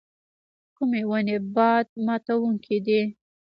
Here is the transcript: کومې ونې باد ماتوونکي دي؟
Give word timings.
کومې 0.75 1.01
ونې 1.09 1.37
باد 1.55 1.85
ماتوونکي 2.05 2.77
دي؟ 2.85 3.01